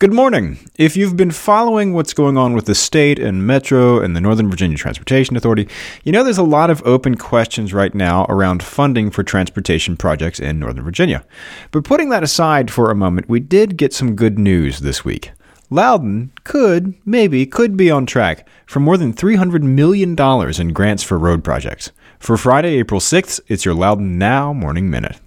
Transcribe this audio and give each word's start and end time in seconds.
Good 0.00 0.14
morning. 0.14 0.58
If 0.76 0.96
you've 0.96 1.18
been 1.18 1.30
following 1.30 1.92
what's 1.92 2.14
going 2.14 2.38
on 2.38 2.54
with 2.54 2.64
the 2.64 2.74
state 2.74 3.18
and 3.18 3.46
Metro 3.46 4.00
and 4.00 4.16
the 4.16 4.20
Northern 4.22 4.48
Virginia 4.48 4.78
Transportation 4.78 5.36
Authority, 5.36 5.68
you 6.04 6.10
know 6.10 6.24
there's 6.24 6.38
a 6.38 6.42
lot 6.42 6.70
of 6.70 6.82
open 6.86 7.18
questions 7.18 7.74
right 7.74 7.94
now 7.94 8.24
around 8.30 8.62
funding 8.62 9.10
for 9.10 9.22
transportation 9.22 9.98
projects 9.98 10.40
in 10.40 10.58
Northern 10.58 10.84
Virginia. 10.84 11.22
But 11.70 11.84
putting 11.84 12.08
that 12.08 12.22
aside 12.22 12.70
for 12.70 12.90
a 12.90 12.94
moment, 12.94 13.28
we 13.28 13.40
did 13.40 13.76
get 13.76 13.92
some 13.92 14.16
good 14.16 14.38
news 14.38 14.80
this 14.80 15.04
week. 15.04 15.32
Loudoun 15.68 16.32
could, 16.44 16.94
maybe, 17.04 17.44
could 17.44 17.76
be 17.76 17.90
on 17.90 18.06
track 18.06 18.48
for 18.64 18.80
more 18.80 18.96
than 18.96 19.12
$300 19.12 19.62
million 19.62 20.18
in 20.18 20.72
grants 20.72 21.02
for 21.02 21.18
road 21.18 21.44
projects. 21.44 21.92
For 22.18 22.38
Friday, 22.38 22.78
April 22.78 23.00
6th, 23.00 23.38
it's 23.48 23.66
your 23.66 23.74
Loudoun 23.74 24.16
Now 24.16 24.54
Morning 24.54 24.88
Minute. 24.88 25.20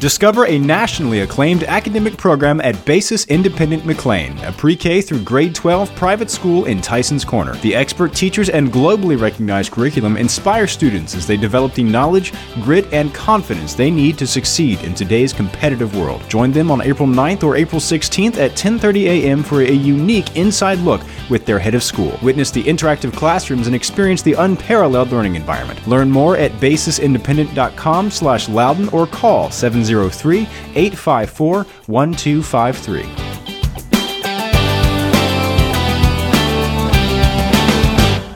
Discover 0.00 0.46
a 0.46 0.58
nationally 0.58 1.20
acclaimed 1.20 1.62
academic 1.64 2.16
program 2.16 2.58
at 2.62 2.82
Basis 2.86 3.26
Independent 3.26 3.84
McLean, 3.84 4.38
a 4.44 4.52
pre 4.52 4.74
K 4.74 5.02
through 5.02 5.22
grade 5.22 5.54
12 5.54 5.94
private 5.94 6.30
school 6.30 6.64
in 6.64 6.80
Tyson's 6.80 7.22
Corner. 7.22 7.54
The 7.56 7.74
expert 7.74 8.14
teachers 8.14 8.48
and 8.48 8.72
globally 8.72 9.20
recognized 9.20 9.72
curriculum 9.72 10.16
inspire 10.16 10.66
students 10.66 11.14
as 11.14 11.26
they 11.26 11.36
develop 11.36 11.74
the 11.74 11.82
knowledge, 11.82 12.32
grit, 12.62 12.90
and 12.94 13.12
confidence 13.12 13.74
they 13.74 13.90
need 13.90 14.16
to 14.16 14.26
succeed 14.26 14.82
in 14.84 14.94
today's 14.94 15.34
competitive 15.34 15.94
world. 15.94 16.26
Join 16.30 16.50
them 16.50 16.70
on 16.70 16.80
April 16.80 17.06
9th 17.06 17.42
or 17.42 17.56
April 17.56 17.78
16th 17.78 18.38
at 18.38 18.52
10:30 18.52 19.04
a.m. 19.04 19.42
for 19.42 19.60
a 19.60 19.70
unique 19.70 20.34
inside 20.34 20.78
look 20.78 21.02
with 21.28 21.44
their 21.44 21.58
head 21.58 21.74
of 21.74 21.82
school. 21.82 22.18
Witness 22.22 22.50
the 22.50 22.64
interactive 22.64 23.14
classrooms 23.14 23.66
and 23.66 23.76
experience 23.76 24.22
the 24.22 24.32
unparalleled 24.32 25.12
learning 25.12 25.34
environment. 25.34 25.86
Learn 25.86 26.10
more 26.10 26.38
at 26.38 26.52
basisindependent.com/loudoun 26.52 28.88
or 28.94 29.06
call 29.06 29.50
70 29.50 29.89
703 29.90 30.42
854 30.76 31.64
1253. 31.86 33.02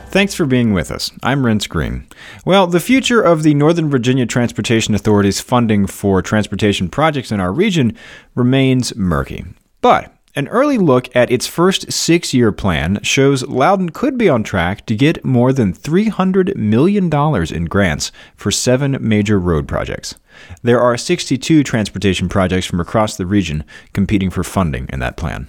Thanks 0.09 0.35
for 0.35 0.47
being 0.47 0.73
with 0.73 0.93
us. 0.93 1.11
I'm 1.25 1.43
Renss 1.43 1.69
Greene. 1.69 2.07
Well, 2.45 2.69
the 2.69 2.79
future 2.79 3.21
of 3.21 3.43
the 3.43 3.55
Northern 3.55 3.91
Virginia 3.91 4.27
Transportation 4.27 4.95
Authority's 4.95 5.41
funding 5.41 5.89
for 5.89 6.23
transportation 6.23 6.89
projects 6.89 7.33
in 7.33 7.41
our 7.41 7.53
region 7.53 7.97
remains 8.37 8.95
murky. 8.95 9.45
But 9.81 10.13
an 10.37 10.49
early 10.49 10.79
look 10.79 11.15
at 11.15 11.31
its 11.31 11.47
first 11.47 11.93
six 11.93 12.35
year 12.35 12.51
plan 12.51 13.01
shows 13.03 13.47
Loudoun 13.47 13.91
could 13.91 14.19
be 14.19 14.29
on 14.29 14.43
track 14.43 14.85
to 14.87 14.97
get 14.97 15.25
more 15.25 15.53
than 15.53 15.73
$300 15.73 16.57
million 16.57 17.13
in 17.55 17.65
grants 17.67 18.11
for 18.35 18.51
seven 18.51 18.97
major 19.01 19.39
road 19.39 19.69
projects. 19.69 20.17
There 20.63 20.81
are 20.81 20.97
62 20.97 21.63
transportation 21.63 22.29
projects 22.29 22.67
from 22.67 22.81
across 22.81 23.17
the 23.17 23.27
region 23.27 23.65
competing 23.93 24.31
for 24.31 24.43
funding 24.43 24.89
in 24.93 24.99
that 25.01 25.17
plan. 25.17 25.47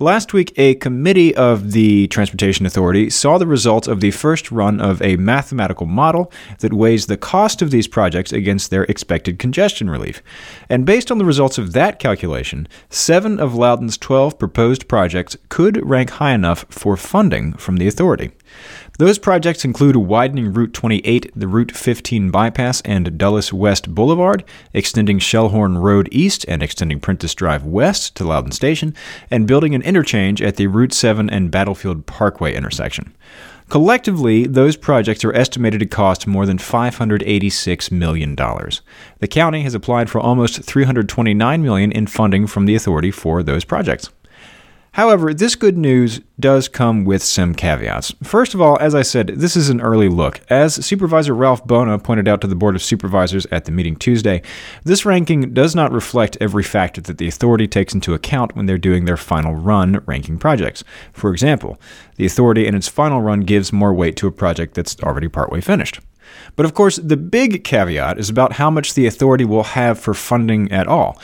Last 0.00 0.32
week, 0.32 0.52
a 0.56 0.74
committee 0.74 1.34
of 1.36 1.72
the 1.72 2.08
Transportation 2.08 2.66
Authority 2.66 3.10
saw 3.10 3.38
the 3.38 3.46
results 3.46 3.86
of 3.86 4.00
the 4.00 4.10
first 4.10 4.50
run 4.50 4.80
of 4.80 5.00
a 5.02 5.16
mathematical 5.16 5.86
model 5.86 6.32
that 6.60 6.72
weighs 6.72 7.06
the 7.06 7.16
cost 7.16 7.62
of 7.62 7.70
these 7.70 7.86
projects 7.86 8.32
against 8.32 8.70
their 8.70 8.84
expected 8.84 9.38
congestion 9.38 9.88
relief. 9.88 10.22
And 10.68 10.84
based 10.84 11.10
on 11.10 11.18
the 11.18 11.24
results 11.24 11.58
of 11.58 11.72
that 11.74 11.98
calculation, 11.98 12.66
seven 12.90 13.38
of 13.38 13.54
Loudoun's 13.54 13.98
12 13.98 14.38
proposed 14.38 14.88
projects 14.88 15.36
could 15.48 15.84
rank 15.88 16.10
high 16.10 16.34
enough 16.34 16.64
for 16.68 16.96
funding 16.96 17.52
from 17.54 17.76
the 17.76 17.86
authority. 17.86 18.32
Those 18.96 19.18
projects 19.18 19.64
include 19.64 19.96
widening 19.96 20.52
Route 20.52 20.72
28, 20.72 21.32
the 21.34 21.48
Route 21.48 21.72
15 21.72 22.30
bypass, 22.30 22.80
and 22.82 23.18
Dulles 23.18 23.52
West 23.52 23.92
Boulevard, 23.92 24.44
extending 24.72 25.18
Shellhorn 25.18 25.82
Road 25.82 26.08
east 26.12 26.44
and 26.46 26.62
extending 26.62 27.00
Prentice 27.00 27.34
Drive 27.34 27.64
west 27.64 28.14
to 28.14 28.24
Loudoun 28.24 28.52
Station, 28.52 28.94
and 29.32 29.48
building 29.48 29.74
an 29.74 29.82
interchange 29.82 30.40
at 30.40 30.54
the 30.54 30.68
Route 30.68 30.92
7 30.92 31.28
and 31.28 31.50
Battlefield 31.50 32.06
Parkway 32.06 32.54
intersection. 32.54 33.12
Collectively, 33.68 34.46
those 34.46 34.76
projects 34.76 35.24
are 35.24 35.34
estimated 35.34 35.80
to 35.80 35.86
cost 35.86 36.28
more 36.28 36.46
than 36.46 36.58
$586 36.58 37.90
million. 37.90 38.36
The 38.36 39.28
county 39.28 39.62
has 39.62 39.74
applied 39.74 40.08
for 40.08 40.20
almost 40.20 40.62
329 40.62 41.62
million 41.62 41.90
in 41.90 42.06
funding 42.06 42.46
from 42.46 42.66
the 42.66 42.76
authority 42.76 43.10
for 43.10 43.42
those 43.42 43.64
projects. 43.64 44.10
However, 44.94 45.34
this 45.34 45.56
good 45.56 45.76
news 45.76 46.20
does 46.38 46.68
come 46.68 47.04
with 47.04 47.20
some 47.20 47.52
caveats. 47.52 48.14
First 48.22 48.54
of 48.54 48.60
all, 48.60 48.78
as 48.80 48.94
I 48.94 49.02
said, 49.02 49.26
this 49.26 49.56
is 49.56 49.68
an 49.68 49.80
early 49.80 50.08
look. 50.08 50.40
As 50.48 50.86
Supervisor 50.86 51.34
Ralph 51.34 51.66
Buona 51.66 51.98
pointed 51.98 52.28
out 52.28 52.40
to 52.42 52.46
the 52.46 52.54
Board 52.54 52.76
of 52.76 52.82
Supervisors 52.82 53.44
at 53.46 53.64
the 53.64 53.72
meeting 53.72 53.96
Tuesday, 53.96 54.40
this 54.84 55.04
ranking 55.04 55.52
does 55.52 55.74
not 55.74 55.90
reflect 55.90 56.38
every 56.40 56.62
factor 56.62 57.00
that 57.00 57.18
the 57.18 57.26
authority 57.26 57.66
takes 57.66 57.92
into 57.92 58.14
account 58.14 58.54
when 58.54 58.66
they're 58.66 58.78
doing 58.78 59.04
their 59.04 59.16
final 59.16 59.56
run 59.56 60.00
ranking 60.06 60.38
projects. 60.38 60.84
For 61.12 61.32
example, 61.32 61.76
the 62.14 62.26
authority 62.26 62.64
in 62.64 62.76
its 62.76 62.86
final 62.86 63.20
run 63.20 63.40
gives 63.40 63.72
more 63.72 63.92
weight 63.92 64.14
to 64.18 64.28
a 64.28 64.32
project 64.32 64.74
that's 64.74 64.96
already 65.02 65.26
partway 65.26 65.60
finished. 65.60 65.98
But 66.54 66.66
of 66.66 66.74
course, 66.74 66.96
the 66.98 67.16
big 67.16 67.64
caveat 67.64 68.20
is 68.20 68.30
about 68.30 68.52
how 68.52 68.70
much 68.70 68.94
the 68.94 69.08
authority 69.08 69.44
will 69.44 69.64
have 69.64 69.98
for 69.98 70.14
funding 70.14 70.70
at 70.70 70.86
all. 70.86 71.18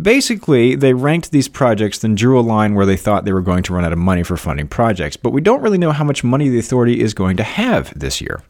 Basically, 0.00 0.74
they 0.74 0.92
ranked 0.92 1.30
these 1.30 1.48
projects, 1.48 1.98
then 1.98 2.14
drew 2.14 2.38
a 2.38 2.42
line 2.42 2.74
where 2.74 2.86
they 2.86 2.96
thought 2.96 3.24
they 3.24 3.32
were 3.32 3.40
going 3.40 3.62
to 3.64 3.72
run 3.72 3.84
out 3.84 3.92
of 3.92 3.98
money 3.98 4.22
for 4.22 4.36
funding 4.36 4.68
projects, 4.68 5.16
but 5.16 5.30
we 5.30 5.40
don't 5.40 5.62
really 5.62 5.78
know 5.78 5.92
how 5.92 6.04
much 6.04 6.22
money 6.22 6.48
the 6.48 6.58
authority 6.58 7.00
is 7.00 7.14
going 7.14 7.36
to 7.38 7.42
have 7.42 7.98
this 7.98 8.20
year. 8.20 8.42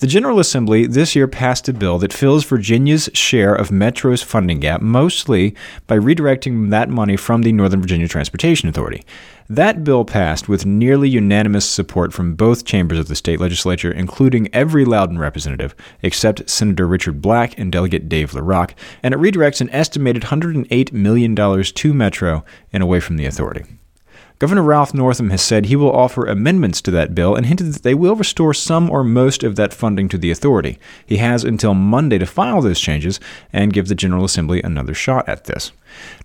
The 0.00 0.06
General 0.06 0.38
Assembly 0.38 0.86
this 0.86 1.16
year 1.16 1.26
passed 1.26 1.68
a 1.68 1.72
bill 1.72 1.98
that 1.98 2.12
fills 2.12 2.44
Virginia's 2.44 3.10
share 3.14 3.52
of 3.52 3.72
Metro's 3.72 4.22
funding 4.22 4.60
gap 4.60 4.80
mostly 4.80 5.56
by 5.88 5.98
redirecting 5.98 6.70
that 6.70 6.88
money 6.88 7.16
from 7.16 7.42
the 7.42 7.50
Northern 7.50 7.80
Virginia 7.80 8.06
Transportation 8.06 8.68
Authority. 8.68 9.02
That 9.48 9.82
bill 9.82 10.04
passed 10.04 10.48
with 10.48 10.64
nearly 10.64 11.08
unanimous 11.08 11.68
support 11.68 12.12
from 12.12 12.36
both 12.36 12.64
chambers 12.64 13.00
of 13.00 13.08
the 13.08 13.16
state 13.16 13.40
legislature, 13.40 13.90
including 13.90 14.48
every 14.54 14.84
Loudoun 14.84 15.18
representative 15.18 15.74
except 16.00 16.48
Senator 16.48 16.86
Richard 16.86 17.20
Black 17.20 17.58
and 17.58 17.72
Delegate 17.72 18.08
Dave 18.08 18.30
LaRock, 18.30 18.74
and 19.02 19.12
it 19.12 19.18
redirects 19.18 19.60
an 19.60 19.68
estimated 19.70 20.22
$108 20.22 20.92
million 20.92 21.34
to 21.34 21.92
Metro 21.92 22.44
and 22.72 22.84
away 22.84 23.00
from 23.00 23.16
the 23.16 23.26
authority. 23.26 23.64
Governor 24.38 24.62
Ralph 24.62 24.94
Northam 24.94 25.30
has 25.30 25.42
said 25.42 25.66
he 25.66 25.74
will 25.74 25.90
offer 25.90 26.24
amendments 26.24 26.80
to 26.82 26.92
that 26.92 27.12
bill 27.12 27.34
and 27.34 27.46
hinted 27.46 27.72
that 27.72 27.82
they 27.82 27.94
will 27.94 28.14
restore 28.14 28.54
some 28.54 28.88
or 28.88 29.02
most 29.02 29.42
of 29.42 29.56
that 29.56 29.74
funding 29.74 30.08
to 30.10 30.18
the 30.18 30.30
authority. 30.30 30.78
He 31.04 31.16
has 31.16 31.42
until 31.42 31.74
Monday 31.74 32.18
to 32.18 32.26
file 32.26 32.62
those 32.62 32.78
changes 32.78 33.18
and 33.52 33.72
give 33.72 33.88
the 33.88 33.96
General 33.96 34.24
Assembly 34.24 34.62
another 34.62 34.94
shot 34.94 35.28
at 35.28 35.46
this. 35.46 35.72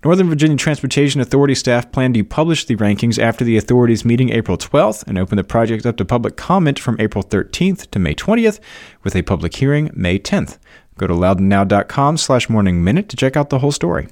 Northern 0.04 0.28
Virginia 0.28 0.56
Transportation 0.56 1.20
Authority 1.20 1.56
staff 1.56 1.90
plan 1.90 2.12
to 2.12 2.22
publish 2.22 2.64
the 2.64 2.76
rankings 2.76 3.18
after 3.18 3.44
the 3.44 3.56
authority's 3.56 4.04
meeting 4.04 4.30
April 4.30 4.56
12th 4.56 5.04
and 5.08 5.18
open 5.18 5.36
the 5.36 5.42
project 5.42 5.84
up 5.84 5.96
to 5.96 6.04
public 6.04 6.36
comment 6.36 6.78
from 6.78 7.00
April 7.00 7.24
13th 7.24 7.90
to 7.90 7.98
May 7.98 8.14
20th, 8.14 8.60
with 9.02 9.16
a 9.16 9.22
public 9.22 9.56
hearing 9.56 9.90
May 9.92 10.20
10th. 10.20 10.58
Go 10.98 11.08
to 11.08 11.14
loudounnow.com 11.14 12.18
slash 12.18 12.48
morning 12.48 12.84
minute 12.84 13.08
to 13.08 13.16
check 13.16 13.36
out 13.36 13.50
the 13.50 13.58
whole 13.58 13.72
story. 13.72 14.06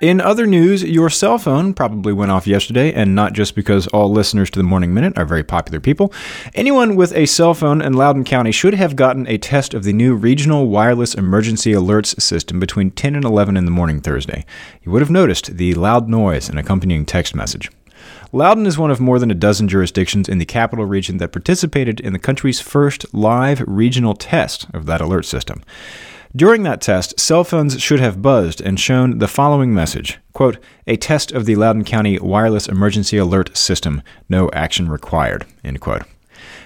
In 0.00 0.20
other 0.20 0.46
news, 0.46 0.84
your 0.84 1.10
cell 1.10 1.38
phone 1.38 1.74
probably 1.74 2.12
went 2.12 2.30
off 2.30 2.46
yesterday, 2.46 2.92
and 2.92 3.16
not 3.16 3.32
just 3.32 3.56
because 3.56 3.88
all 3.88 4.08
listeners 4.08 4.48
to 4.50 4.58
the 4.60 4.62
Morning 4.62 4.94
Minute 4.94 5.18
are 5.18 5.24
very 5.24 5.42
popular 5.42 5.80
people. 5.80 6.12
Anyone 6.54 6.94
with 6.94 7.12
a 7.16 7.26
cell 7.26 7.52
phone 7.52 7.82
in 7.82 7.94
Loudoun 7.94 8.22
County 8.22 8.52
should 8.52 8.74
have 8.74 8.94
gotten 8.94 9.26
a 9.26 9.38
test 9.38 9.74
of 9.74 9.82
the 9.82 9.92
new 9.92 10.14
Regional 10.14 10.68
Wireless 10.68 11.16
Emergency 11.16 11.72
Alerts 11.72 12.20
system 12.20 12.60
between 12.60 12.92
10 12.92 13.16
and 13.16 13.24
11 13.24 13.56
in 13.56 13.64
the 13.64 13.72
morning 13.72 14.00
Thursday. 14.00 14.44
You 14.84 14.92
would 14.92 15.02
have 15.02 15.10
noticed 15.10 15.56
the 15.56 15.74
loud 15.74 16.08
noise 16.08 16.48
and 16.48 16.60
accompanying 16.60 17.04
text 17.04 17.34
message. 17.34 17.68
Loudoun 18.30 18.66
is 18.66 18.78
one 18.78 18.92
of 18.92 19.00
more 19.00 19.18
than 19.18 19.32
a 19.32 19.34
dozen 19.34 19.66
jurisdictions 19.66 20.28
in 20.28 20.38
the 20.38 20.44
capital 20.44 20.84
region 20.84 21.16
that 21.16 21.32
participated 21.32 21.98
in 21.98 22.12
the 22.12 22.20
country's 22.20 22.60
first 22.60 23.12
live 23.12 23.64
regional 23.66 24.14
test 24.14 24.68
of 24.72 24.86
that 24.86 25.00
alert 25.00 25.24
system. 25.24 25.64
During 26.36 26.62
that 26.64 26.82
test, 26.82 27.18
cell 27.18 27.42
phones 27.42 27.80
should 27.80 28.00
have 28.00 28.20
buzzed 28.20 28.60
and 28.60 28.78
shown 28.78 29.18
the 29.18 29.28
following 29.28 29.72
message. 29.74 30.18
Quote, 30.34 30.58
A 30.86 30.96
test 30.96 31.32
of 31.32 31.46
the 31.46 31.56
Loudoun 31.56 31.84
County 31.84 32.18
Wireless 32.18 32.68
Emergency 32.68 33.16
Alert 33.16 33.56
System, 33.56 34.02
no 34.28 34.50
action 34.52 34.90
required, 34.90 35.46
end 35.64 35.80
quote. 35.80 36.02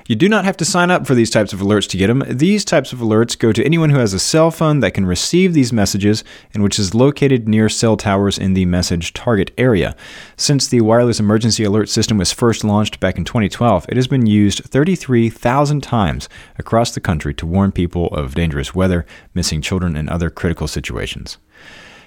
You 0.07 0.17
do 0.17 0.29
not 0.29 0.45
have 0.45 0.57
to 0.59 0.65
sign 0.65 0.91
up 0.91 1.07
for 1.07 1.15
these 1.15 1.31
types 1.31 1.53
of 1.53 1.61
alerts 1.61 1.89
to 1.91 1.97
get 1.97 2.09
them. 2.09 2.25
These 2.29 2.65
types 2.65 2.93
of 2.93 2.99
alerts 2.99 3.39
go 3.39 3.53
to 3.53 3.65
anyone 3.65 3.91
who 3.91 3.99
has 3.99 4.13
a 4.13 4.19
cell 4.19 4.51
phone 4.51 4.81
that 4.81 4.95
can 4.95 5.07
receive 5.07 5.55
these 5.55 5.73
messages 5.73 6.25
and 6.53 6.63
which 6.63 6.79
is 6.79 6.95
located 6.95 7.49
near 7.49 7.69
cell 7.69 7.97
towers 7.97 8.39
in 8.39 8.55
the 8.55 8.67
message 8.67 9.13
target 9.13 9.53
area. 9.57 9.95
Since 10.37 10.69
the 10.69 10.81
wireless 10.81 11.21
emergency 11.21 11.65
alert 11.65 11.89
system 11.89 12.19
was 12.19 12.33
first 12.33 12.65
launched 12.65 13.01
back 13.01 13.17
in 13.17 13.25
2012, 13.25 13.87
it 13.89 13.97
has 13.97 14.07
been 14.07 14.27
used 14.27 14.65
33,000 14.65 15.83
times 15.83 16.29
across 16.59 16.93
the 16.93 17.01
country 17.01 17.35
to 17.35 17.47
warn 17.47 17.73
people 17.73 18.09
of 18.09 18.35
dangerous 18.35 18.75
weather, 18.75 19.07
missing 19.35 19.63
children, 19.63 19.97
and 19.97 20.09
other 20.09 20.31
critical 20.31 20.67
situations. 20.67 21.39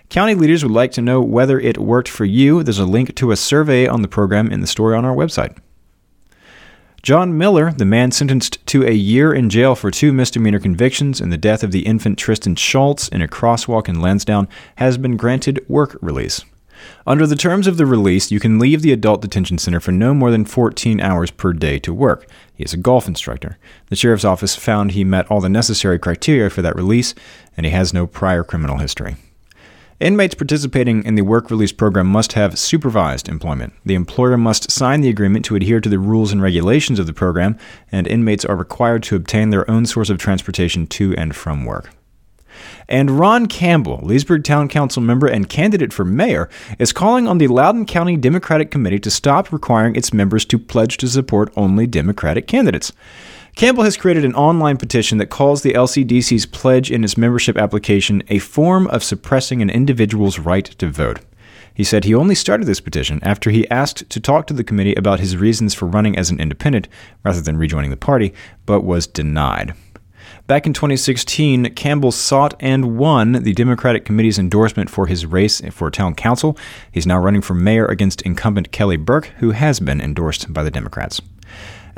County 0.10 0.36
leaders 0.36 0.64
would 0.64 0.72
like 0.72 0.92
to 0.92 1.02
know 1.02 1.20
whether 1.22 1.60
it 1.60 1.78
worked 1.78 2.08
for 2.08 2.26
you. 2.26 2.64
There's 2.64 2.80
a 2.80 2.86
link 2.86 3.16
to 3.16 3.32
a 3.32 3.36
survey 3.36 3.88
on 3.88 4.02
the 4.02 4.08
program 4.08 4.52
in 4.52 4.62
the 4.62 4.68
story 4.68 4.96
on 4.96 5.04
our 5.04 5.16
website. 5.16 5.58
John 7.06 7.38
Miller, 7.38 7.72
the 7.72 7.86
man 7.86 8.10
sentenced 8.10 8.66
to 8.66 8.84
a 8.84 8.92
year 8.92 9.32
in 9.32 9.52
jail 9.52 9.76
for 9.76 9.92
two 9.92 10.12
misdemeanor 10.12 10.58
convictions 10.58 11.22
in 11.22 11.30
the 11.30 11.38
death 11.38 11.62
of 11.62 11.72
the 11.72 11.86
infant 11.86 12.18
Tristan 12.18 12.56
Schultz 12.56 13.10
in 13.10 13.22
a 13.22 13.28
crosswalk 13.28 13.88
in 13.88 14.02
Lansdowne, 14.02 14.48
has 14.78 14.98
been 14.98 15.16
granted 15.16 15.64
work 15.70 16.00
release. 16.02 16.44
Under 17.06 17.28
the 17.28 17.36
terms 17.36 17.68
of 17.68 17.78
the 17.78 17.86
release, 17.86 18.32
you 18.32 18.40
can 18.40 18.58
leave 18.58 18.82
the 18.82 18.92
adult 18.92 19.22
detention 19.22 19.60
center 19.60 19.80
for 19.80 19.92
no 19.92 20.16
more 20.16 20.32
than 20.32 20.46
14 20.46 21.00
hours 21.00 21.30
per 21.30 21.54
day 21.54 21.78
to 21.78 21.94
work. 21.94 22.28
He 22.56 22.64
is 22.64 22.74
a 22.74 22.78
golf 22.78 23.08
instructor. 23.08 23.60
The 23.90 23.96
sheriff's 23.96 24.26
office 24.26 24.56
found 24.56 24.94
he 24.94 25.04
met 25.04 25.30
all 25.30 25.42
the 25.42 25.48
necessary 25.48 26.00
criteria 26.00 26.50
for 26.50 26.64
that 26.64 26.76
release, 26.76 27.14
and 27.56 27.68
he 27.68 27.72
has 27.72 27.94
no 27.94 28.08
prior 28.08 28.44
criminal 28.44 28.80
history. 28.80 29.16
Inmates 30.02 30.36
participating 30.36 31.06
in 31.06 31.16
the 31.16 31.22
work 31.22 31.50
release 31.50 31.72
program 31.72 32.08
must 32.08 32.34
have 32.34 32.60
supervised 32.60 33.30
employment. 33.30 33.72
The 33.86 33.96
employer 33.96 34.36
must 34.36 34.70
sign 34.70 35.00
the 35.00 35.08
agreement 35.08 35.46
to 35.46 35.56
adhere 35.56 35.80
to 35.80 35.88
the 35.88 36.00
rules 36.00 36.34
and 36.34 36.42
regulations 36.42 37.00
of 37.00 37.08
the 37.08 37.14
program, 37.14 37.58
and 37.94 38.06
inmates 38.06 38.44
are 38.44 38.58
required 38.58 39.04
to 39.04 39.16
obtain 39.16 39.52
their 39.52 39.70
own 39.72 39.86
source 39.86 40.10
of 40.10 40.18
transportation 40.18 40.86
to 40.88 41.16
and 41.16 41.34
from 41.34 41.64
work. 41.64 41.92
And 42.88 43.12
Ron 43.12 43.48
Campbell, 43.48 44.00
Leesburg 44.04 44.44
Town 44.44 44.68
Council 44.68 45.02
member 45.02 45.28
and 45.28 45.50
candidate 45.50 45.94
for 45.94 46.06
mayor, 46.06 46.50
is 46.80 46.94
calling 46.94 47.28
on 47.28 47.38
the 47.38 47.48
Loudoun 47.48 47.86
County 47.86 48.18
Democratic 48.18 48.72
Committee 48.72 49.00
to 49.00 49.12
stop 49.12 49.52
requiring 49.52 49.96
its 49.96 50.14
members 50.14 50.46
to 50.46 50.60
pledge 50.60 50.98
to 50.98 51.08
support 51.08 51.54
only 51.56 51.88
Democratic 51.88 52.48
candidates. 52.48 52.92
Campbell 53.56 53.86
has 53.86 53.96
created 53.96 54.26
an 54.26 54.36
online 54.36 54.76
petition 54.76 55.18
that 55.18 55.30
calls 55.30 55.62
the 55.62 55.74
LCDC's 55.74 56.46
pledge 56.46 56.92
in 56.92 57.06
its 57.06 57.18
membership 57.18 57.58
application 57.58 58.22
a 58.28 58.40
form 58.40 58.86
of 58.88 59.04
suppressing 59.04 59.62
an 59.62 59.70
individual's 59.70 60.38
right 60.38 60.66
to 60.66 60.90
vote. 60.90 61.22
He 61.74 61.84
said 61.84 62.04
he 62.04 62.16
only 62.16 62.36
started 62.36 62.68
this 62.68 62.82
petition 62.82 63.20
after 63.22 63.52
he 63.52 63.70
asked 63.70 64.10
to 64.10 64.20
talk 64.20 64.48
to 64.48 64.54
the 64.54 64.64
committee 64.64 64.96
about 64.96 65.20
his 65.20 65.38
reasons 65.38 65.74
for 65.74 65.88
running 65.88 66.18
as 66.18 66.30
an 66.30 66.40
independent 66.40 66.88
rather 67.24 67.42
than 67.42 67.58
rejoining 67.58 67.92
the 67.92 67.98
party, 67.98 68.34
but 68.66 68.82
was 68.82 69.08
denied. 69.08 69.74
Back 70.48 70.66
in 70.66 70.74
2016, 70.74 71.74
Campbell 71.76 72.12
sought 72.12 72.54
and 72.60 72.98
won 72.98 73.32
the 73.32 73.54
Democratic 73.54 74.06
Committee's 74.06 74.40
endorsement 74.40 74.90
for 74.90 75.08
his 75.08 75.26
race 75.26 75.62
for 75.72 75.90
town 75.90 76.16
council. 76.16 76.58
He's 76.92 77.08
now 77.08 77.18
running 77.18 77.42
for 77.42 77.54
mayor 77.54 77.86
against 77.86 78.22
incumbent 78.22 78.72
Kelly 78.72 78.98
Burk, 78.98 79.26
who 79.38 79.52
has 79.52 79.80
been 79.80 80.02
endorsed 80.02 80.54
by 80.54 80.64
the 80.64 80.72
Democrats. 80.72 81.22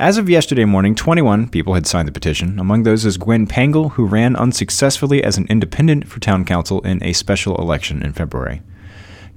As 0.00 0.16
of 0.16 0.30
yesterday 0.30 0.64
morning, 0.64 0.94
21 0.94 1.48
people 1.48 1.74
had 1.74 1.86
signed 1.86 2.06
the 2.06 2.12
petition. 2.12 2.60
Among 2.60 2.84
those 2.84 3.04
is 3.04 3.16
Gwen 3.16 3.48
Pangle, 3.48 3.90
who 3.92 4.06
ran 4.06 4.36
unsuccessfully 4.36 5.24
as 5.24 5.36
an 5.36 5.46
independent 5.48 6.06
for 6.06 6.20
town 6.20 6.44
council 6.44 6.80
in 6.82 7.02
a 7.02 7.12
special 7.12 7.56
election 7.56 8.02
in 8.02 8.12
February. 8.12 8.62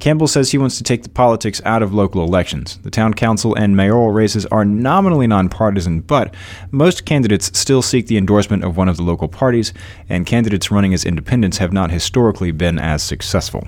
Campbell 0.01 0.27
says 0.27 0.49
he 0.49 0.57
wants 0.57 0.79
to 0.79 0.83
take 0.83 1.03
the 1.03 1.09
politics 1.09 1.61
out 1.63 1.83
of 1.83 1.93
local 1.93 2.23
elections. 2.23 2.79
The 2.79 2.89
town 2.89 3.13
council 3.13 3.53
and 3.53 3.77
mayoral 3.77 4.09
races 4.09 4.47
are 4.47 4.65
nominally 4.65 5.27
nonpartisan, 5.27 6.01
but 6.01 6.33
most 6.71 7.05
candidates 7.05 7.55
still 7.57 7.83
seek 7.83 8.07
the 8.07 8.17
endorsement 8.17 8.63
of 8.63 8.75
one 8.75 8.89
of 8.89 8.97
the 8.97 9.03
local 9.03 9.27
parties, 9.27 9.73
and 10.09 10.25
candidates 10.25 10.71
running 10.71 10.95
as 10.95 11.05
independents 11.05 11.59
have 11.59 11.71
not 11.71 11.91
historically 11.91 12.51
been 12.51 12.79
as 12.79 13.03
successful. 13.03 13.67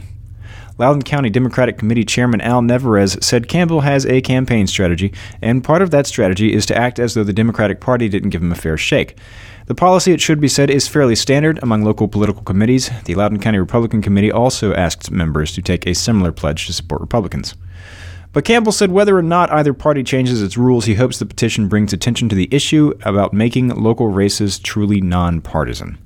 Loudoun 0.79 1.03
County 1.03 1.29
Democratic 1.29 1.77
Committee 1.77 2.03
Chairman 2.03 2.41
Al 2.41 2.61
Nevarez 2.61 3.23
said 3.23 3.47
Campbell 3.47 3.81
has 3.81 4.07
a 4.07 4.21
campaign 4.21 4.65
strategy, 4.65 5.13
and 5.39 5.63
part 5.63 5.83
of 5.83 5.91
that 5.91 6.07
strategy 6.07 6.51
is 6.51 6.65
to 6.65 6.75
act 6.75 6.97
as 6.97 7.13
though 7.13 7.23
the 7.23 7.31
Democratic 7.31 7.79
Party 7.79 8.09
didn't 8.09 8.31
give 8.31 8.41
him 8.41 8.51
a 8.51 8.55
fair 8.55 8.75
shake. 8.75 9.15
The 9.67 9.75
policy, 9.75 10.11
it 10.13 10.19
should 10.19 10.41
be 10.41 10.47
said, 10.47 10.71
is 10.71 10.87
fairly 10.87 11.15
standard 11.15 11.59
among 11.61 11.83
local 11.83 12.07
political 12.07 12.41
committees. 12.41 12.89
The 13.05 13.13
Loudoun 13.13 13.39
County 13.39 13.59
Republican 13.59 14.01
Committee 14.01 14.31
also 14.31 14.73
asked 14.73 15.11
members 15.11 15.53
to 15.53 15.61
take 15.61 15.85
a 15.85 15.93
similar 15.93 16.31
pledge 16.31 16.65
to 16.65 16.73
support 16.73 17.01
Republicans. 17.01 17.55
But 18.33 18.45
Campbell 18.45 18.71
said 18.71 18.91
whether 18.91 19.15
or 19.15 19.21
not 19.21 19.51
either 19.51 19.73
party 19.73 20.03
changes 20.03 20.41
its 20.41 20.57
rules, 20.57 20.85
he 20.85 20.95
hopes 20.95 21.19
the 21.19 21.25
petition 21.25 21.67
brings 21.67 21.93
attention 21.93 22.29
to 22.29 22.35
the 22.35 22.49
issue 22.51 22.93
about 23.03 23.31
making 23.31 23.69
local 23.69 24.07
races 24.07 24.57
truly 24.57 24.99
nonpartisan. 24.99 25.99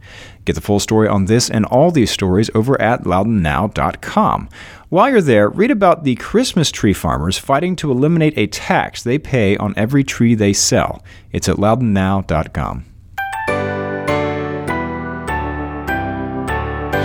Get 0.44 0.56
the 0.56 0.62
full 0.62 0.81
story 0.81 1.07
on 1.07 1.25
this 1.25 1.50
and 1.50 1.65
all 1.65 1.89
these 1.89 2.12
stories 2.12 2.50
over 2.53 2.79
at 2.81 3.03
loudounnow.com. 3.03 4.50
While 4.89 5.09
you're 5.09 5.21
there, 5.21 5.50
read 5.50 5.71
about 5.71 6.03
the 6.03 6.15
Christmas 6.15 6.69
tree 6.69 6.94
farmers 6.94 7.38
fighting 7.38 7.77
to 7.77 7.91
eliminate 7.91 8.38
a 8.38 8.47
tax 8.47 9.03
they 9.03 9.18
pay 9.18 9.56
on 9.57 9.74
every 9.77 10.03
tree 10.03 10.35
they 10.35 10.53
sell. 10.53 11.01
It's 11.31 11.47
at 11.47 11.56
loudounnow.com. 11.57 12.85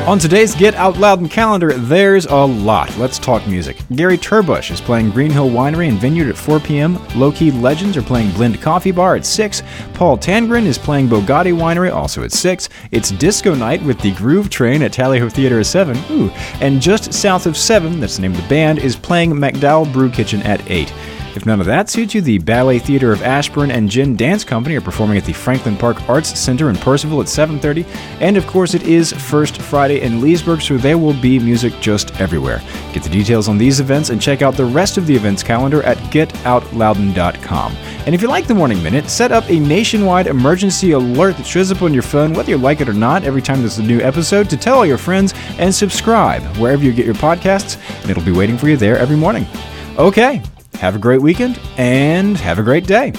On 0.09 0.19
today's 0.19 0.57
Get 0.57 0.75
Out 0.75 0.99
Loudoun 0.99 1.29
calendar, 1.29 1.75
there's 1.75 2.27
a 2.27 2.35
lot. 2.35 2.95
Let's 2.99 3.21
talk 3.21 3.47
music. 3.47 3.77
Gary 3.95 4.19
Turbush 4.19 4.73
is 4.73 4.81
playing 4.81 5.11
Green 5.11 5.31
Hill 5.31 5.49
Winery 5.49 5.89
and 5.89 5.97
Vineyard 5.97 6.29
at 6.29 6.37
4 6.37 6.59
p.m. 6.59 6.99
Low 7.15 7.31
Key 7.31 7.53
Legends 7.53 7.97
are 7.97 8.03
playing 8.03 8.33
Blend 8.33 8.61
Coffee 8.61 8.91
Bar 8.91 9.15
at 9.15 9.25
6. 9.25 9.63
Paul 9.95 10.19
Tangren 10.19 10.67
is 10.67 10.77
playing 10.77 11.07
Bogati 11.07 11.55
Winery 11.55 11.95
also 11.95 12.25
at 12.25 12.33
6. 12.33 12.69
It's 12.91 13.13
Disco 13.13 13.55
Night 13.55 13.81
with 13.85 14.01
the 14.01 14.11
Groove 14.15 14.51
Train 14.51 14.83
at 14.83 14.93
Tally 14.93 15.21
Ho 15.21 15.29
Theater 15.29 15.61
at 15.61 15.67
7. 15.67 15.97
Ooh. 16.11 16.31
And 16.61 16.83
just 16.83 17.15
south 17.15 17.47
of 17.47 17.57
7, 17.57 18.01
that's 18.01 18.17
the 18.17 18.23
name 18.23 18.33
of 18.33 18.43
the 18.43 18.49
band, 18.49 18.81
is 18.81 18.97
playing 18.97 19.31
McDowell 19.31 19.91
Brew 19.93 20.11
Kitchen 20.11 20.43
at 20.43 20.69
8. 20.69 20.93
If 21.35 21.47
none 21.47 21.61
of 21.61 21.67
that 21.67 21.89
suits 21.89 22.15
you, 22.15 22.21
the 22.21 22.39
Ballet 22.39 22.79
Theater 22.79 23.11
of 23.11 23.23
Ashburn 23.23 23.71
and 23.71 23.89
Gin 23.89 24.17
Dance 24.17 24.45
Company 24.45 24.77
are 24.77 24.83
performing 24.83 25.17
at 25.17 25.25
the 25.25 25.33
Franklin 25.33 25.77
Park 25.77 26.09
Arts 26.09 26.39
Center 26.39 26.69
in 26.69 26.77
Purcellville 26.77 27.23
at 27.23 27.29
7:30, 27.29 27.87
and 28.21 28.37
of 28.37 28.47
course 28.47 28.75
it 28.75 28.83
is 28.83 29.13
First 29.13 29.57
Friday 29.57 30.03
in 30.03 30.21
Leesburg, 30.21 30.61
so 30.61 30.77
there 30.77 30.99
will 30.99 31.15
be 31.15 31.39
music 31.39 31.73
just 31.81 32.21
everywhere. 32.21 32.61
Get 32.93 33.03
the 33.03 33.09
details 33.09 33.49
on 33.49 33.57
these 33.57 33.81
events 33.81 34.11
and 34.11 34.21
check 34.21 34.43
out 34.43 34.57
the 34.57 34.65
rest 34.65 34.99
of 34.99 35.07
the 35.07 35.17
events 35.17 35.43
calendar 35.43 35.83
at 35.85 35.97
getoutloudoun.com. 36.11 37.77
And 38.05 38.15
if 38.15 38.21
you 38.21 38.29
like 38.29 38.47
the 38.47 38.55
Morning 38.55 38.83
Minute, 38.83 39.09
set 39.09 39.33
up 39.33 39.49
a 39.49 39.59
nationwide 39.59 40.27
emergency 40.27 40.93
alert 40.93 41.39
that 41.39 41.47
shows 41.47 41.73
up 41.73 41.83
on 41.83 41.95
your 41.95 42.03
phone, 42.03 42.35
whether 42.35 42.51
you 42.51 42.59
like 42.59 42.81
it 42.81 42.89
or 42.89 42.93
not, 42.93 43.25
every 43.25 43.41
time 43.41 43.61
there's 43.61 43.79
a 43.79 43.83
new 43.83 44.01
episode, 44.01 44.51
to 44.51 44.57
tell 44.57 44.77
all 44.77 44.87
your 44.87 44.99
friends 44.99 45.33
and 45.59 45.75
subscribe 45.75 46.43
wherever 46.59 46.85
you 46.85 46.93
get 46.93 47.07
your 47.07 47.15
podcasts, 47.15 47.79
and 48.03 48.11
it'll 48.11 48.23
be 48.23 48.33
waiting 48.33 48.59
for 48.59 48.69
you 48.69 48.77
there 48.77 48.99
every 48.99 49.17
morning. 49.17 49.47
Okay, 49.99 50.43
have 50.83 50.97
a 50.97 50.99
great 50.99 51.23
weekend 51.23 51.61
and 51.77 52.37
have 52.37 52.59
a 52.59 52.63
great 52.63 52.89
day. 52.89 53.13